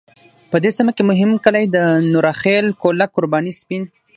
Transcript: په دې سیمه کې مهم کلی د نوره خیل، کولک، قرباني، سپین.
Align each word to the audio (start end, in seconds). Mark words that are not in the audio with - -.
په 0.51 0.57
دې 0.63 0.71
سیمه 0.77 0.91
کې 0.95 1.03
مهم 1.11 1.31
کلی 1.45 1.65
د 1.75 1.77
نوره 2.13 2.33
خیل، 2.41 2.65
کولک، 2.81 3.09
قرباني، 3.15 3.53
سپین. 3.61 3.83